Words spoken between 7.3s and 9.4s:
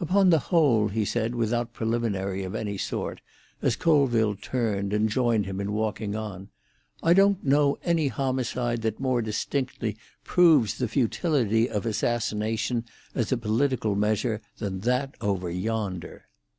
know any homicide that more